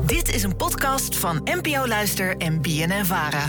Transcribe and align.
Dit 0.00 0.34
is 0.34 0.42
een 0.42 0.56
podcast 0.56 1.16
van 1.16 1.40
NPO 1.44 1.86
Luister 1.86 2.36
en 2.36 2.62
BNN 2.62 3.04
Vara. 3.04 3.48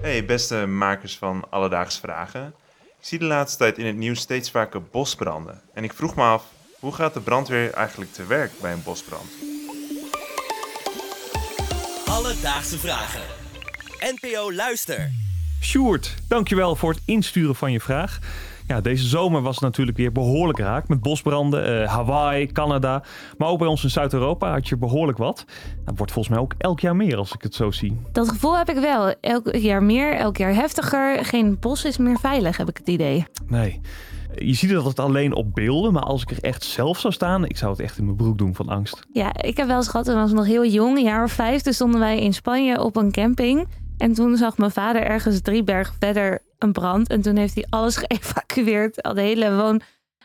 Hey, 0.00 0.24
beste 0.24 0.66
makers 0.66 1.16
van 1.16 1.44
Alledaagse 1.50 2.00
Vragen. 2.00 2.54
Ik 2.82 3.06
zie 3.06 3.18
de 3.18 3.24
laatste 3.24 3.58
tijd 3.58 3.78
in 3.78 3.86
het 3.86 3.96
nieuws 3.96 4.20
steeds 4.20 4.50
vaker 4.50 4.82
bosbranden. 4.82 5.60
En 5.74 5.84
ik 5.84 5.92
vroeg 5.92 6.14
me 6.14 6.22
af, 6.22 6.44
hoe 6.78 6.92
gaat 6.92 7.14
de 7.14 7.20
brandweer 7.20 7.72
eigenlijk 7.72 8.12
te 8.12 8.26
werk 8.26 8.50
bij 8.60 8.72
een 8.72 8.82
bosbrand? 8.82 9.30
Alledaagse 12.06 12.78
Vragen. 12.78 13.22
NPO 13.98 14.52
Luister. 14.52 15.10
Sjoerd, 15.60 16.14
dankjewel 16.28 16.76
voor 16.76 16.90
het 16.92 17.02
insturen 17.04 17.54
van 17.54 17.72
je 17.72 17.80
vraag. 17.80 18.18
Ja, 18.68 18.80
deze 18.80 19.06
zomer 19.06 19.42
was 19.42 19.54
het 19.54 19.64
natuurlijk 19.64 19.96
weer 19.96 20.12
behoorlijk 20.12 20.58
raak 20.58 20.88
met 20.88 21.00
bosbranden. 21.00 21.82
eh, 21.82 21.88
Hawaii, 21.88 22.46
Canada. 22.52 23.02
Maar 23.38 23.48
ook 23.48 23.58
bij 23.58 23.68
ons 23.68 23.82
in 23.82 23.90
Zuid-Europa 23.90 24.52
had 24.52 24.68
je 24.68 24.76
behoorlijk 24.76 25.18
wat. 25.18 25.44
Dat 25.84 25.96
wordt 25.96 26.12
volgens 26.12 26.34
mij 26.34 26.44
ook 26.44 26.54
elk 26.58 26.80
jaar 26.80 26.96
meer 26.96 27.16
als 27.16 27.32
ik 27.32 27.42
het 27.42 27.54
zo 27.54 27.70
zie. 27.70 28.00
Dat 28.12 28.28
gevoel 28.28 28.58
heb 28.58 28.68
ik 28.68 28.76
wel. 28.76 29.14
Elk 29.20 29.56
jaar 29.56 29.82
meer, 29.82 30.14
elk 30.16 30.36
jaar 30.36 30.54
heftiger. 30.54 31.24
Geen 31.24 31.56
bos 31.60 31.84
is 31.84 31.96
meer 31.96 32.18
veilig, 32.18 32.56
heb 32.56 32.68
ik 32.68 32.76
het 32.76 32.88
idee. 32.88 33.24
Nee. 33.46 33.80
Je 34.34 34.54
ziet 34.54 34.70
het 34.70 34.78
altijd 34.78 34.98
alleen 35.08 35.34
op 35.34 35.54
beelden, 35.54 35.92
maar 35.92 36.02
als 36.02 36.22
ik 36.22 36.30
er 36.30 36.42
echt 36.42 36.62
zelf 36.64 36.98
zou 36.98 37.12
staan, 37.12 37.44
ik 37.44 37.56
zou 37.56 37.70
het 37.70 37.80
echt 37.80 37.98
in 37.98 38.04
mijn 38.04 38.16
broek 38.16 38.38
doen 38.38 38.54
van 38.54 38.68
angst. 38.68 39.06
Ja, 39.12 39.42
ik 39.42 39.56
heb 39.56 39.66
wel 39.66 39.76
eens 39.76 39.88
gehad, 39.88 40.06
toen 40.06 40.14
was 40.14 40.30
ik 40.30 40.36
nog 40.36 40.46
heel 40.46 40.66
jong, 40.66 40.96
een 40.96 41.04
jaar 41.04 41.24
of 41.24 41.32
vijf. 41.32 41.62
Toen 41.62 41.72
stonden 41.72 42.00
wij 42.00 42.20
in 42.20 42.34
Spanje 42.34 42.82
op 42.82 42.96
een 42.96 43.12
camping. 43.12 43.68
En 43.98 44.12
toen 44.12 44.36
zag 44.36 44.58
mijn 44.58 44.70
vader 44.70 45.02
ergens 45.02 45.40
drie 45.40 45.62
bergen 45.64 45.94
verder 45.98 46.40
een 46.58 46.72
brand. 46.72 47.08
En 47.08 47.20
toen 47.22 47.36
heeft 47.36 47.54
hij 47.54 47.66
alles 47.70 47.96
geëvacueerd. 48.06 49.02
Al 49.02 49.14
de 49.14 49.20
hele 49.20 49.56
woon... 49.56 49.80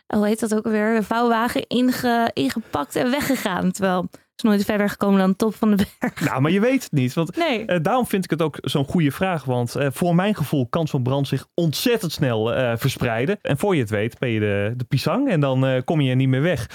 Hoe 0.08 0.28
heet 0.28 0.40
dat 0.40 0.56
ook 0.56 0.66
alweer? 0.66 0.96
Een 0.96 1.04
vouwwagen 1.04 1.68
inge, 1.68 2.30
ingepakt 2.34 2.96
en 2.96 3.12
weggegaan. 3.12 3.72
Terwijl 3.72 4.10
is 4.36 4.44
nooit 4.44 4.66
verder 4.66 4.90
gekomen 4.90 5.20
dan 5.20 5.30
de 5.30 5.36
top 5.36 5.56
van 5.56 5.76
de 5.76 5.86
berg. 6.00 6.22
Nou, 6.26 6.42
maar 6.42 6.52
je 6.52 6.60
weet 6.60 6.84
het 6.84 6.92
niet. 6.92 7.14
Want 7.14 7.36
Nee. 7.36 7.66
eh, 7.66 7.80
daarom 7.82 8.08
vind 8.08 8.24
ik 8.24 8.30
het 8.30 8.42
ook 8.42 8.58
zo'n 8.62 8.86
goede 8.86 9.12
vraag. 9.12 9.44
Want 9.44 9.76
eh, 9.76 9.88
voor 9.92 10.16
mijn 10.16 10.36
gevoel 10.36 10.68
kan 10.68 10.88
zo'n 10.88 11.04
brand 11.04 11.28
zich 11.28 11.48
ontzettend 11.54 12.12
snel 12.12 12.54
eh, 12.54 12.72
verspreiden. 12.76 13.38
En 13.42 13.58
voor 13.58 13.76
je 13.76 13.82
het 13.82 13.90
weet 13.90 14.20
ben 14.20 14.30
je 14.30 14.40
de, 14.40 14.74
de 14.78 14.84
pisang 14.84 15.30
en 15.30 15.40
dan 15.40 15.82
kom 15.86 16.02
je 16.02 16.10
er 16.10 16.16
niet 16.16 16.28
meer 16.28 16.42
weg. 16.42 16.68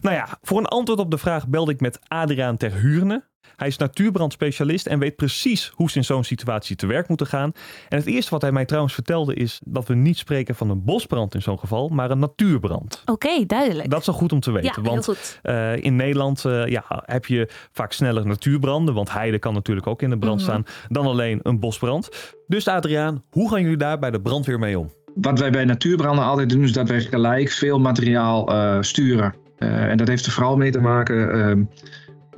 Nou 0.00 0.14
ja, 0.16 0.38
voor 0.42 0.58
een 0.58 0.66
antwoord 0.66 1.00
op 1.00 1.10
de 1.10 1.18
vraag 1.18 1.48
belde 1.48 1.72
ik 1.72 1.80
met 1.80 1.98
Adriaan 2.08 2.56
ter 2.56 2.72
Huurne. 2.72 3.28
Hij 3.60 3.68
is 3.68 3.76
natuurbrandspecialist 3.76 4.86
en 4.86 4.98
weet 4.98 5.16
precies 5.16 5.72
hoe 5.74 5.90
ze 5.90 5.96
in 5.96 6.04
zo'n 6.04 6.24
situatie 6.24 6.76
te 6.76 6.86
werk 6.86 7.08
moeten 7.08 7.26
gaan. 7.26 7.52
En 7.88 7.98
het 7.98 8.06
eerste 8.06 8.30
wat 8.30 8.42
hij 8.42 8.52
mij 8.52 8.64
trouwens 8.64 8.94
vertelde 8.94 9.34
is 9.34 9.60
dat 9.64 9.86
we 9.88 9.94
niet 9.94 10.18
spreken 10.18 10.54
van 10.54 10.70
een 10.70 10.84
bosbrand 10.84 11.34
in 11.34 11.42
zo'n 11.42 11.58
geval, 11.58 11.88
maar 11.88 12.10
een 12.10 12.18
natuurbrand. 12.18 13.02
Oké, 13.04 13.46
duidelijk. 13.46 13.90
Dat 13.90 14.00
is 14.00 14.08
al 14.08 14.14
goed 14.14 14.32
om 14.32 14.40
te 14.40 14.52
weten. 14.52 14.72
ja, 14.76 14.82
heel 14.82 14.90
want 14.92 15.04
goed. 15.04 15.38
eh, 15.42 15.76
in 15.84 15.96
Nederland 15.96 16.44
eh, 16.44 16.66
ja, 16.66 16.84
heb 17.06 17.26
je 17.26 17.48
vaak 17.72 17.92
sneller 17.92 18.26
natuurbranden, 18.26 18.94
want 18.94 19.12
heide 19.12 19.38
kan 19.38 19.54
natuurlijk 19.54 19.86
ook 19.86 20.02
in 20.02 20.10
de 20.10 20.18
brand 20.18 20.40
Mhm. 20.40 20.48
staan, 20.50 20.64
dan 20.88 21.06
alleen 21.06 21.40
een 21.42 21.60
bosbrand. 21.60 22.08
Dus 22.46 22.68
Adriaan, 22.68 23.22
hoe 23.30 23.50
gaan 23.50 23.62
jullie 23.62 23.76
daar 23.76 23.98
bij 23.98 24.10
de 24.10 24.20
brandweer 24.20 24.58
mee 24.58 24.78
om? 24.78 24.90
Wat 25.14 25.38
wij 25.38 25.50
bij 25.50 25.64
natuurbranden 25.64 26.24
altijd 26.24 26.48
doen, 26.50 26.62
is 26.62 26.72
dat 26.72 26.88
wij 26.88 27.00
gelijk 27.00 27.50
veel 27.50 27.78
materiaal 27.78 28.52
eh, 28.52 28.76
sturen. 28.80 29.34
Eh, 29.58 29.84
en 29.90 29.96
dat 29.96 30.08
heeft 30.08 30.26
er 30.26 30.32
vooral 30.32 30.56
mee 30.56 30.70
te 30.70 30.80
maken 30.80 31.32
ehm, 31.32 31.62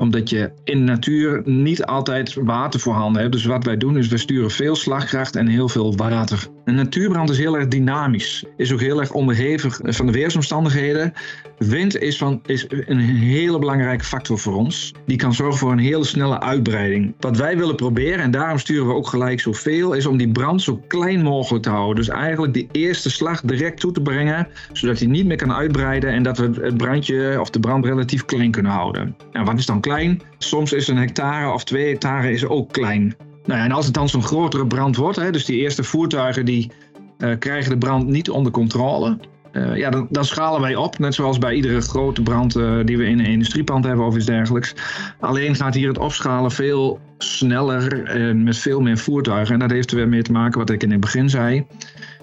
omdat 0.02 0.30
je 0.30 0.52
in 0.64 0.78
de 0.78 0.92
natuur 0.92 1.42
niet 1.44 1.84
altijd 1.84 2.34
water 2.34 2.80
voorhanden 2.80 3.20
hebt. 3.20 3.34
Dus 3.34 3.44
wat 3.44 3.64
wij 3.64 3.76
doen, 3.76 3.96
is 3.96 4.08
we 4.08 4.16
sturen 4.16 4.50
veel 4.50 4.74
slagkracht 4.74 5.36
en 5.36 5.46
heel 5.46 5.68
veel 5.68 5.96
water. 5.96 6.48
Een 6.64 6.74
natuurbrand 6.74 7.30
is 7.30 7.38
heel 7.38 7.56
erg 7.56 7.68
dynamisch. 7.68 8.44
Is 8.56 8.72
ook 8.72 8.80
heel 8.80 9.00
erg 9.00 9.12
onderhevig 9.12 9.80
van 9.82 10.06
de 10.06 10.12
weersomstandigheden. 10.12 11.12
Wind 11.58 11.98
is, 11.98 12.18
van, 12.18 12.40
is 12.46 12.66
een 12.68 12.98
hele 12.98 13.58
belangrijke 13.58 14.04
factor 14.04 14.38
voor 14.38 14.54
ons. 14.54 14.94
Die 15.06 15.16
kan 15.16 15.34
zorgen 15.34 15.58
voor 15.58 15.72
een 15.72 15.78
hele 15.78 16.04
snelle 16.04 16.40
uitbreiding. 16.40 17.14
Wat 17.18 17.36
wij 17.36 17.56
willen 17.56 17.76
proberen, 17.76 18.20
en 18.20 18.30
daarom 18.30 18.58
sturen 18.58 18.86
we 18.86 18.94
ook 18.94 19.06
gelijk 19.06 19.40
zoveel, 19.40 19.92
is 19.92 20.06
om 20.06 20.16
die 20.16 20.32
brand 20.32 20.62
zo 20.62 20.82
klein 20.86 21.22
mogelijk 21.22 21.64
te 21.64 21.70
houden. 21.70 21.96
Dus 21.96 22.08
eigenlijk 22.08 22.54
die 22.54 22.68
eerste 22.72 23.10
slag 23.10 23.40
direct 23.40 23.80
toe 23.80 23.92
te 23.92 24.02
brengen, 24.02 24.48
zodat 24.72 24.98
hij 24.98 25.08
niet 25.08 25.26
meer 25.26 25.36
kan 25.36 25.52
uitbreiden 25.52 26.10
en 26.10 26.22
dat 26.22 26.38
we 26.38 26.50
het 26.60 26.76
brandje 26.76 27.40
of 27.40 27.50
de 27.50 27.60
brand 27.60 27.84
relatief 27.84 28.24
klein 28.24 28.50
kunnen 28.50 28.72
houden. 28.72 29.16
En 29.32 29.44
wat 29.44 29.58
is 29.58 29.66
dan 29.66 29.80
klein? 29.80 30.20
Soms 30.38 30.72
is 30.72 30.88
een 30.88 30.96
hectare 30.96 31.52
of 31.52 31.64
twee 31.64 31.88
hectare 31.88 32.32
is 32.32 32.46
ook 32.46 32.72
klein. 32.72 33.16
Nou 33.44 33.58
ja, 33.58 33.64
en 33.64 33.72
als 33.72 33.84
het 33.84 33.94
dan 33.94 34.08
zo'n 34.08 34.22
grotere 34.22 34.66
brand 34.66 34.96
wordt, 34.96 35.16
hè, 35.16 35.30
dus 35.30 35.44
die 35.44 35.58
eerste 35.58 35.84
voertuigen 35.84 36.44
die 36.44 36.70
eh, 37.18 37.38
krijgen 37.38 37.70
de 37.70 37.78
brand 37.78 38.06
niet 38.06 38.30
onder 38.30 38.52
controle. 38.52 39.18
Eh, 39.52 39.76
ja, 39.76 39.90
dan, 39.90 40.06
dan 40.10 40.24
schalen 40.24 40.60
wij 40.60 40.74
op, 40.74 40.98
net 40.98 41.14
zoals 41.14 41.38
bij 41.38 41.54
iedere 41.54 41.80
grote 41.80 42.22
brand 42.22 42.56
eh, 42.56 42.78
die 42.84 42.96
we 42.96 43.04
in 43.04 43.18
een 43.18 43.26
industriepand 43.26 43.84
hebben 43.84 44.06
of 44.06 44.16
iets 44.16 44.26
dergelijks. 44.26 44.74
Alleen 45.20 45.54
gaat 45.54 45.74
hier 45.74 45.88
het 45.88 45.98
opschalen 45.98 46.50
veel 46.50 47.00
sneller 47.18 48.04
en 48.04 48.42
met 48.42 48.58
veel 48.58 48.80
meer 48.80 48.98
voertuigen. 48.98 49.54
En 49.54 49.60
dat 49.60 49.70
heeft 49.70 49.90
er 49.90 49.96
weer 49.96 50.08
mee 50.08 50.22
te 50.22 50.32
maken 50.32 50.58
wat 50.58 50.70
ik 50.70 50.82
in 50.82 50.90
het 50.90 51.00
begin 51.00 51.30
zei. 51.30 51.66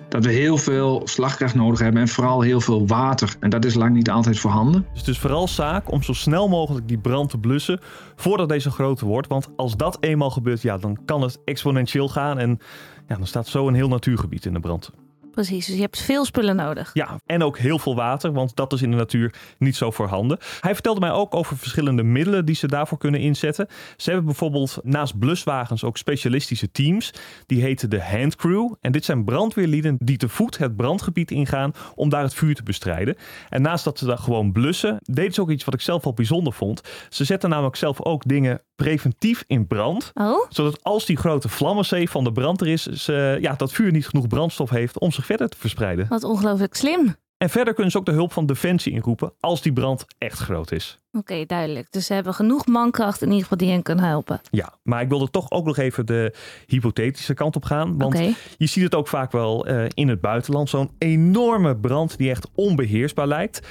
Dat 0.10 0.26
we 0.26 0.32
heel 0.32 0.58
veel 0.58 1.02
slagkracht 1.04 1.56
nodig 1.56 1.80
hebben 1.80 2.02
en 2.02 2.08
vooral 2.08 2.42
heel 2.42 2.62
veel 2.62 2.88
water. 2.88 3.36
En 3.40 3.50
dat 3.50 3.66
is 3.66 3.74
lang 3.74 3.94
niet 3.94 4.10
altijd 4.10 4.40
voorhanden. 4.40 4.86
Dus 4.92 5.00
het 5.00 5.10
is 5.10 5.20
vooral 5.20 5.48
zaak 5.48 5.92
om 5.92 6.04
zo 6.04 6.14
snel 6.14 6.48
mogelijk 6.48 6.88
die 6.88 6.98
brand 6.98 7.30
te 7.30 7.38
blussen 7.38 7.80
voordat 8.16 8.50
deze 8.50 8.72
groter 8.72 9.08
wordt. 9.08 9.28
Want 9.28 9.50
als 9.56 9.78
dat 9.78 9.98
eenmaal 10.00 10.30
gebeurt, 10.30 10.62
ja, 10.62 10.78
dan 10.78 10.98
kan 11.06 11.22
het 11.22 11.40
exponentieel 11.46 12.10
gaan 12.10 12.38
en 12.40 12.60
ja, 13.08 13.16
dan 13.16 13.28
staat 13.28 13.48
zo 13.48 13.68
een 13.68 13.74
heel 13.74 13.88
natuurgebied 13.88 14.46
in 14.46 14.54
de 14.54 14.60
brand. 14.60 14.92
Precies, 15.32 15.66
dus 15.66 15.76
je 15.76 15.82
hebt 15.82 16.02
veel 16.02 16.26
spullen 16.26 16.56
nodig. 16.56 16.90
Ja, 16.94 17.20
en 17.26 17.44
ook 17.44 17.58
heel 17.58 17.80
veel 17.80 17.96
water, 17.96 18.32
want 18.32 18.56
dat 18.56 18.74
is 18.74 18.82
in 18.82 18.92
de 18.92 18.98
natuur 18.98 19.34
niet 19.58 19.76
zo 19.76 19.92
voorhanden. 19.92 20.38
Hij 20.60 20.74
vertelde 20.74 21.00
mij 21.00 21.12
ook 21.12 21.36
over 21.36 21.58
verschillende 21.58 22.04
middelen 22.04 22.46
die 22.46 22.56
ze 22.56 22.68
daarvoor 22.68 22.98
kunnen 22.98 23.20
inzetten. 23.20 23.68
Ze 23.98 24.10
hebben 24.10 24.26
bijvoorbeeld 24.28 24.78
naast 24.84 25.20
bluswagens 25.20 25.84
ook 25.84 25.98
specialistische 25.98 26.72
teams. 26.72 27.14
Die 27.46 27.62
heten 27.62 27.90
de 27.90 28.04
handcrew. 28.04 28.74
En 28.82 28.92
dit 28.92 29.06
zijn 29.06 29.24
brandweerlieden 29.24 29.98
die 30.00 30.18
te 30.18 30.30
voet 30.30 30.58
het 30.58 30.76
brandgebied 30.76 31.32
ingaan 31.32 31.74
om 31.96 32.10
daar 32.10 32.24
het 32.24 32.34
vuur 32.34 32.56
te 32.56 32.64
bestrijden. 32.64 33.16
En 33.50 33.62
naast 33.62 33.84
dat 33.84 33.98
ze 33.98 34.06
daar 34.06 34.18
gewoon 34.18 34.52
blussen, 34.52 34.98
deden 35.02 35.34
ze 35.34 35.42
ook 35.42 35.50
iets 35.50 35.64
wat 35.64 35.74
ik 35.74 35.82
zelf 35.82 36.04
wel 36.04 36.14
bijzonder 36.14 36.54
vond. 36.54 36.82
Ze 37.10 37.24
zetten 37.24 37.50
namelijk 37.50 37.76
zelf 37.76 38.02
ook 38.02 38.24
dingen 38.26 38.62
preventief 38.76 39.44
in 39.48 39.68
brand 39.68 40.12
Oh, 40.14 40.46
zodat 40.50 40.84
als 40.84 41.06
die 41.06 41.18
grote 41.18 41.50
vlammenzee 41.50 42.10
van 42.10 42.24
de 42.24 42.32
brand 42.32 42.62
er 42.62 42.68
is, 42.68 42.86
ze, 42.86 43.38
ja, 43.42 43.54
dat 43.54 43.72
vuur 43.72 43.92
niet 43.92 44.08
genoeg 44.08 44.28
brandstof 44.28 44.70
heeft 44.70 45.00
om 45.00 45.12
zich 45.20 45.28
verder 45.28 45.50
te 45.50 45.58
verspreiden. 45.58 46.06
wat 46.10 46.24
ongelooflijk 46.24 46.76
slim. 46.76 47.16
En 47.38 47.50
verder 47.50 47.74
kunnen 47.74 47.92
ze 47.92 47.98
ook 47.98 48.06
de 48.06 48.12
hulp 48.12 48.32
van 48.34 48.46
Defensie 48.46 48.94
inroepen 48.94 49.34
als 49.40 49.62
die 49.62 49.74
brand 49.74 50.06
echt 50.18 50.40
groot 50.40 50.72
is. 50.72 51.00
Oké, 51.12 51.46
duidelijk. 51.46 51.88
Dus 51.92 52.06
ze 52.06 52.14
hebben 52.14 52.34
genoeg 52.34 52.66
mankracht 52.66 53.22
in 53.22 53.28
ieder 53.28 53.42
geval 53.42 53.58
die 53.58 53.70
hen 53.70 53.82
kunnen 53.82 54.06
helpen. 54.06 54.42
Ja, 54.52 54.74
maar 54.84 55.02
ik 55.02 55.10
wilde 55.10 55.30
toch 55.30 55.52
ook 55.52 55.66
nog 55.66 55.78
even 55.78 56.06
de 56.06 56.34
hypothetische 56.68 57.34
kant 57.34 57.56
op 57.56 57.64
gaan. 57.64 57.98
Want 57.98 58.16
Oké. 58.16 58.34
je 58.58 58.66
ziet 58.66 58.84
het 58.84 58.96
ook 58.96 59.08
vaak 59.08 59.32
wel 59.32 59.66
eh, 59.66 59.86
in 59.94 60.08
het 60.08 60.22
buitenland. 60.22 60.70
Zo'n 60.70 60.92
enorme 60.98 61.78
brand 61.78 62.18
die 62.18 62.30
echt 62.30 62.48
onbeheersbaar 62.56 63.28
lijkt. 63.28 63.68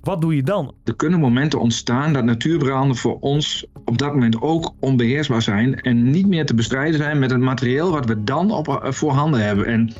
Wat 0.00 0.20
doe 0.20 0.36
je 0.36 0.42
dan? 0.42 0.74
Er 0.84 0.96
kunnen 0.96 1.20
momenten 1.20 1.60
ontstaan 1.60 2.12
dat 2.12 2.24
natuurbranden 2.24 2.96
voor 2.96 3.18
ons 3.20 3.66
op 3.84 3.98
dat 3.98 4.12
moment 4.12 4.40
ook 4.40 4.74
onbeheersbaar 4.80 5.42
zijn. 5.42 5.80
En 5.80 6.10
niet 6.10 6.26
meer 6.26 6.46
te 6.46 6.54
bestrijden 6.54 7.00
zijn 7.00 7.18
met 7.18 7.30
het 7.30 7.40
materieel 7.40 7.90
wat 7.90 8.06
we 8.06 8.24
dan 8.24 8.50
op, 8.50 8.68
eh, 8.68 8.92
voorhanden 8.92 9.40
hebben. 9.44 9.66
En 9.66 9.92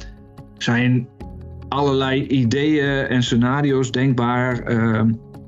zijn 0.63 1.09
allerlei 1.69 2.27
ideeën 2.27 3.07
en 3.07 3.23
scenario's 3.23 3.91
denkbaar. 3.91 4.59
eh, 4.59 5.01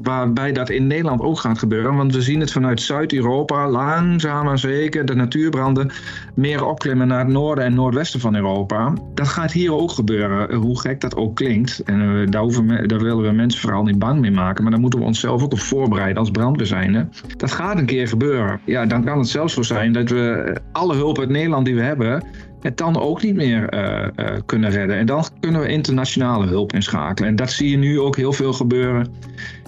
waarbij 0.02 0.52
dat 0.52 0.70
in 0.70 0.86
Nederland 0.86 1.20
ook 1.20 1.38
gaat 1.38 1.58
gebeuren. 1.58 1.97
Want 1.97 2.14
we 2.14 2.22
zien 2.22 2.41
het 2.41 2.52
vanuit 2.52 2.80
Zuid-Europa 2.80 3.69
langzaam 3.70 4.44
maar 4.44 4.58
zeker 4.58 5.04
de 5.04 5.14
natuurbranden 5.14 5.91
meer 6.34 6.64
opklimmen 6.66 7.08
naar 7.08 7.19
het 7.19 7.28
noorden 7.28 7.64
en 7.64 7.75
noordwesten 7.75 8.20
van 8.20 8.34
Europa. 8.34 8.92
Dat 9.14 9.28
gaat 9.28 9.52
hier 9.52 9.72
ook 9.72 9.91
gebeuren, 9.91 10.48
eh, 10.50 10.56
hoe 10.56 10.80
gek 10.80 11.00
dat 11.00 11.16
ook 11.16 11.36
klinkt. 11.36 11.82
En 11.84 12.00
eh, 12.00 12.31
daar, 12.31 12.42
hoeven 12.42 12.66
we- 12.66 12.86
daar 12.86 13.00
willen 13.00 13.22
we 13.25 13.31
mensen 13.32 13.60
vooral 13.60 13.82
niet 13.82 13.98
bang 13.98 14.20
mee 14.20 14.31
maken. 14.31 14.62
Maar 14.62 14.72
daar 14.72 14.81
moeten 14.81 14.98
we 14.98 15.04
onszelf 15.04 15.42
ook 15.42 15.52
op 15.52 15.58
voorbereiden 15.60 16.19
als 16.19 16.31
brandweer 16.31 16.66
zijnde. 16.66 17.08
Dat 17.36 17.52
gaat 17.52 17.78
een 17.78 17.86
keer 17.86 18.08
gebeuren. 18.08 18.60
Ja, 18.64 18.86
dan 18.86 19.04
kan 19.04 19.19
het 19.19 19.28
zelfs 19.28 19.55
zo 19.55 19.62
zijn 19.62 19.93
dat 19.93 20.08
we 20.11 20.56
alle 20.72 20.94
hulp 20.94 21.19
uit 21.19 21.28
Nederland 21.28 21.64
die 21.66 21.75
we 21.75 21.82
hebben 21.82 22.25
het 22.64 22.76
dan 22.76 23.00
ook 23.00 23.22
niet 23.22 23.34
meer 23.34 23.69
eh, 23.69 24.06
eh, 24.14 24.40
kunnen 24.46 24.70
redden. 24.70 24.96
En 24.96 25.06
dan 25.06 25.25
kunnen 25.40 25.61
we 25.61 25.69
internationale 25.69 26.46
hulp 26.46 26.72
inschakelen. 26.72 27.28
En 27.28 27.37
dat 27.37 27.50
zie 27.50 27.70
je 27.70 27.76
nu 27.76 28.00
ook 28.00 28.16
heel 28.16 28.32
veel 28.32 28.52
gebeuren 28.52 29.12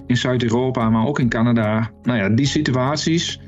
in 0.07 0.17
Zuid-Europa, 0.17 0.91
maar 0.91 1.07
ook 1.07 1.19
in 1.19 1.29
Canada. 1.29 1.91
Nou 2.03 2.19
ja, 2.19 2.29
die 2.29 2.47
situaties 2.47 3.41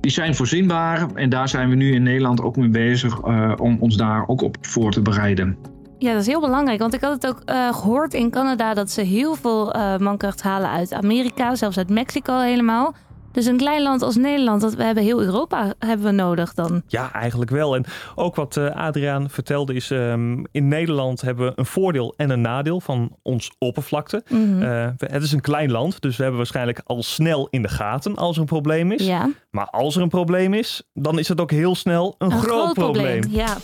die 0.00 0.10
zijn 0.10 0.34
voorzienbaar. 0.34 1.14
En 1.14 1.28
daar 1.28 1.48
zijn 1.48 1.68
we 1.68 1.74
nu 1.74 1.92
in 1.92 2.02
Nederland 2.02 2.42
ook 2.42 2.56
mee 2.56 2.68
bezig 2.68 3.20
eh, 3.20 3.52
om 3.56 3.76
ons 3.80 3.96
daar 3.96 4.24
ook 4.26 4.42
op 4.42 4.56
voor 4.60 4.92
te 4.92 5.02
bereiden. 5.02 5.56
Ja, 5.98 6.12
dat 6.12 6.20
is 6.20 6.26
heel 6.26 6.40
belangrijk. 6.40 6.80
Want 6.80 6.94
ik 6.94 7.00
had 7.00 7.12
het 7.12 7.26
ook 7.26 7.42
eh, 7.44 7.74
gehoord 7.74 8.14
in 8.14 8.30
Canada 8.30 8.74
dat 8.74 8.90
ze 8.90 9.00
heel 9.00 9.34
veel 9.34 9.74
mankracht 9.98 10.42
halen 10.42 10.70
uit 10.70 10.92
Amerika, 10.92 11.54
zelfs 11.54 11.78
uit 11.78 11.90
Mexico 11.90 12.38
helemaal. 12.38 12.94
Dus 13.32 13.46
een 13.46 13.56
klein 13.56 13.82
land 13.82 14.02
als 14.02 14.16
Nederland, 14.16 14.60
dat 14.60 14.74
we 14.74 14.82
hebben 14.82 15.04
heel 15.04 15.22
Europa 15.22 15.74
hebben 15.78 16.06
we 16.06 16.12
nodig 16.12 16.54
dan. 16.54 16.82
Ja, 16.86 17.12
eigenlijk 17.12 17.50
wel. 17.50 17.74
En 17.74 17.84
ook 18.14 18.34
wat 18.34 18.56
uh, 18.56 18.70
Adriaan 18.70 19.30
vertelde 19.30 19.74
is, 19.74 19.90
um, 19.90 20.44
in 20.50 20.68
Nederland 20.68 21.20
hebben 21.20 21.46
we 21.46 21.52
een 21.56 21.66
voordeel 21.66 22.14
en 22.16 22.30
een 22.30 22.40
nadeel 22.40 22.80
van 22.80 23.16
ons 23.22 23.50
oppervlakte. 23.58 24.22
Mm 24.28 24.52
-hmm. 24.52 24.62
uh, 24.62 24.88
het 24.96 25.22
is 25.22 25.32
een 25.32 25.40
klein 25.40 25.70
land, 25.70 26.00
dus 26.00 26.16
we 26.16 26.22
hebben 26.22 26.40
waarschijnlijk 26.40 26.80
al 26.84 27.02
snel 27.02 27.48
in 27.50 27.62
de 27.62 27.68
gaten 27.68 28.16
als 28.16 28.34
er 28.34 28.40
een 28.40 28.46
probleem 28.46 28.92
is. 28.92 29.06
Ja. 29.06 29.30
Maar 29.50 29.66
als 29.66 29.96
er 29.96 30.02
een 30.02 30.08
probleem 30.08 30.54
is, 30.54 30.82
dan 30.92 31.18
is 31.18 31.28
het 31.28 31.40
ook 31.40 31.50
heel 31.50 31.74
snel 31.74 32.14
een, 32.18 32.30
Een 32.32 32.38
groot, 32.38 32.44
groot 32.44 32.74
probleem. 32.74 33.20
probleem. 33.20 33.46
Ja. 33.46 33.56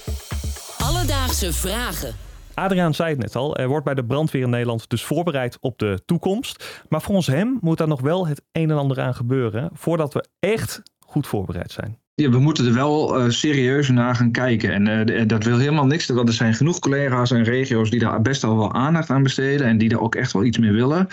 Alledaagse 0.78 1.52
vragen. 1.52 2.25
Adriaan 2.56 2.94
zei 2.94 3.10
het 3.10 3.18
net 3.18 3.36
al, 3.36 3.56
er 3.56 3.68
wordt 3.68 3.84
bij 3.84 3.94
de 3.94 4.04
brandweer 4.04 4.42
in 4.42 4.50
Nederland 4.50 4.88
dus 4.88 5.04
voorbereid 5.04 5.58
op 5.60 5.78
de 5.78 6.00
toekomst. 6.06 6.82
Maar 6.88 7.02
volgens 7.02 7.26
hem 7.26 7.58
moet 7.60 7.78
daar 7.78 7.88
nog 7.88 8.00
wel 8.00 8.26
het 8.26 8.42
een 8.52 8.70
en 8.70 8.76
ander 8.76 9.00
aan 9.00 9.14
gebeuren 9.14 9.70
voordat 9.72 10.14
we 10.14 10.28
echt 10.40 10.82
goed 10.98 11.26
voorbereid 11.26 11.72
zijn. 11.72 11.98
Ja, 12.14 12.30
we 12.30 12.38
moeten 12.38 12.66
er 12.66 12.74
wel 12.74 13.20
uh, 13.20 13.30
serieus 13.30 13.88
naar 13.88 14.14
gaan 14.14 14.32
kijken. 14.32 14.72
En 14.72 15.10
uh, 15.10 15.26
dat 15.26 15.44
wil 15.44 15.58
helemaal 15.58 15.86
niks. 15.86 16.06
Want 16.06 16.28
er 16.28 16.34
zijn 16.34 16.54
genoeg 16.54 16.78
collega's 16.78 17.30
en 17.30 17.42
regio's 17.42 17.90
die 17.90 18.00
daar 18.00 18.22
best 18.22 18.44
al 18.44 18.56
wel 18.56 18.72
aandacht 18.72 19.10
aan 19.10 19.22
besteden. 19.22 19.66
En 19.66 19.78
die 19.78 19.90
er 19.90 20.00
ook 20.00 20.14
echt 20.14 20.32
wel 20.32 20.44
iets 20.44 20.58
mee 20.58 20.72
willen. 20.72 21.06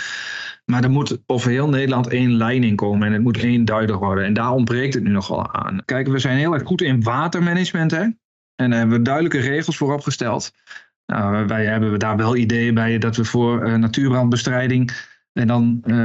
Maar 0.66 0.84
er 0.84 0.90
moet 0.90 1.18
over 1.26 1.52
heel 1.52 1.70
Nederland 1.70 2.08
één 2.08 2.34
lijn 2.34 2.64
in 2.64 2.76
komen. 2.76 3.08
En 3.08 3.14
het 3.14 3.22
moet 3.22 3.38
één 3.38 3.66
duidelijk 3.66 4.00
worden. 4.00 4.26
En 4.26 4.34
daar 4.34 4.52
ontbreekt 4.52 4.94
het 4.94 5.04
nu 5.04 5.10
nog 5.10 5.28
wel 5.28 5.54
aan. 5.54 5.82
Kijk, 5.86 6.08
we 6.08 6.20
zijn 6.20 6.38
heel 6.38 6.54
erg 6.54 6.64
goed 6.64 6.82
in 6.82 7.04
watermanagement. 7.04 7.92
Hè? 7.92 8.02
En 8.56 8.70
daar 8.70 8.80
hebben 8.80 8.98
we 8.98 9.04
duidelijke 9.04 9.40
regels 9.40 9.78
voor 9.78 9.94
opgesteld. 9.94 10.52
Nou, 11.06 11.48
wij 11.48 11.66
hebben 11.66 12.00
daar 12.00 12.18
wel 12.18 12.36
ideeën 12.36 12.74
bij 12.74 12.98
dat 12.98 13.16
we 13.16 13.26
voor 13.26 13.68
uh, 13.68 13.76
natuurbrandbestrijding 13.76 14.92
en 15.34 15.48
dan 15.48 15.82
uh, 15.86 15.96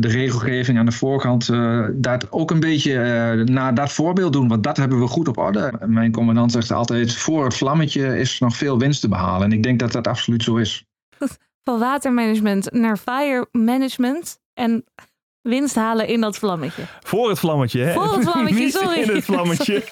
de 0.00 0.08
regelgeving 0.08 0.78
aan 0.78 0.86
de 0.86 0.92
voorkant 0.92 1.48
uh, 1.48 1.86
dat 1.92 2.32
ook 2.32 2.50
een 2.50 2.60
beetje 2.60 3.34
naar 3.44 3.74
dat 3.74 3.92
voorbeeld 3.92 4.32
doen. 4.32 4.48
Want 4.48 4.62
dat 4.62 4.76
hebben 4.76 5.00
we 5.00 5.06
goed 5.06 5.28
op 5.28 5.38
orde. 5.38 5.72
Mijn 5.86 6.12
commandant 6.12 6.52
zegt 6.52 6.72
altijd, 6.72 7.14
voor 7.16 7.44
het 7.44 7.56
vlammetje 7.56 8.18
is 8.18 8.38
nog 8.38 8.56
veel 8.56 8.78
winst 8.78 9.00
te 9.00 9.08
behalen. 9.08 9.46
En 9.46 9.52
ik 9.52 9.62
denk 9.62 9.78
dat 9.78 9.92
dat 9.92 10.06
absoluut 10.06 10.42
zo 10.42 10.56
is. 10.56 10.84
Van 11.64 11.78
watermanagement 11.78 12.72
naar 12.72 12.96
fire 12.96 13.48
management 13.52 14.38
en 14.54 14.84
winst 15.42 15.74
halen 15.74 16.06
in 16.06 16.20
dat 16.20 16.38
vlammetje. 16.38 16.82
Voor 17.00 17.28
het 17.28 17.38
vlammetje, 17.38 17.80
hè? 17.80 17.92
Voor 17.92 18.14
het 18.14 18.28
vlammetje, 18.28 18.58
Niet 18.64 18.72
sorry. 18.72 19.00
in 19.00 19.14
het 19.14 19.24
vlammetje. 19.24 19.82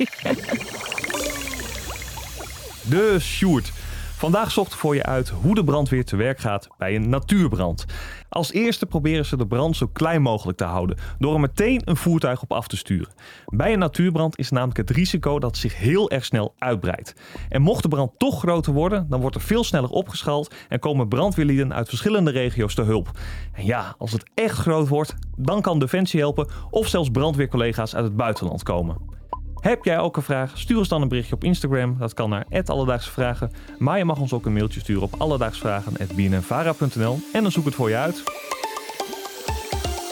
De 2.90 3.16
Sjoerd. 3.20 3.72
Vandaag 4.18 4.50
zocht 4.50 4.74
voor 4.74 4.94
je 4.94 5.02
uit 5.02 5.28
hoe 5.28 5.54
de 5.54 5.64
brandweer 5.64 6.04
te 6.04 6.16
werk 6.16 6.38
gaat 6.38 6.68
bij 6.78 6.94
een 6.94 7.08
natuurbrand. 7.08 7.84
Als 8.28 8.52
eerste 8.52 8.86
proberen 8.86 9.26
ze 9.26 9.36
de 9.36 9.46
brand 9.46 9.76
zo 9.76 9.86
klein 9.86 10.22
mogelijk 10.22 10.58
te 10.58 10.64
houden 10.64 10.98
door 11.18 11.34
er 11.34 11.40
meteen 11.40 11.82
een 11.84 11.96
voertuig 11.96 12.42
op 12.42 12.52
af 12.52 12.68
te 12.68 12.76
sturen. 12.76 13.12
Bij 13.46 13.72
een 13.72 13.78
natuurbrand 13.78 14.38
is 14.38 14.50
namelijk 14.50 14.76
het 14.78 14.90
risico 14.90 15.38
dat 15.38 15.50
het 15.50 15.58
zich 15.58 15.76
heel 15.76 16.10
erg 16.10 16.24
snel 16.24 16.54
uitbreidt. 16.58 17.14
En 17.48 17.62
mocht 17.62 17.82
de 17.82 17.88
brand 17.88 18.10
toch 18.16 18.38
groter 18.38 18.72
worden, 18.72 19.06
dan 19.08 19.20
wordt 19.20 19.36
er 19.36 19.42
veel 19.42 19.64
sneller 19.64 19.90
opgeschald 19.90 20.54
en 20.68 20.78
komen 20.78 21.08
brandweerlieden 21.08 21.74
uit 21.74 21.88
verschillende 21.88 22.30
regio's 22.30 22.74
te 22.74 22.82
hulp. 22.82 23.10
En 23.52 23.64
ja, 23.64 23.94
als 23.98 24.12
het 24.12 24.30
echt 24.34 24.58
groot 24.58 24.88
wordt, 24.88 25.14
dan 25.36 25.60
kan 25.60 25.78
Defensie 25.78 26.20
helpen 26.20 26.48
of 26.70 26.88
zelfs 26.88 27.10
brandweercollega's 27.10 27.94
uit 27.94 28.04
het 28.04 28.16
buitenland 28.16 28.62
komen. 28.62 29.17
Heb 29.60 29.84
jij 29.84 29.98
ook 29.98 30.16
een 30.16 30.22
vraag? 30.22 30.58
Stuur 30.58 30.78
ons 30.78 30.88
dan 30.88 31.02
een 31.02 31.08
berichtje 31.08 31.34
op 31.34 31.44
Instagram. 31.44 31.96
Dat 31.98 32.14
kan 32.14 32.30
naar 32.30 32.46
Alledaagse 32.64 33.10
Vragen. 33.10 33.52
Maar 33.78 33.98
je 33.98 34.04
mag 34.04 34.18
ons 34.18 34.32
ook 34.32 34.46
een 34.46 34.52
mailtje 34.52 34.80
sturen 34.80 35.02
op 35.02 35.14
alledaagsvragen.bnnvara.nl 35.18 37.20
en 37.32 37.42
dan 37.42 37.52
zoek 37.52 37.64
het 37.64 37.74
voor 37.74 37.88
je 37.88 37.96
uit. 37.96 38.22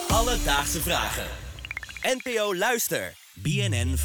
Alledaagse 0.07 0.81
Vragen. 0.81 1.25
NPO 2.01 2.55
Luister. 2.55 3.13
BNN 3.33 3.95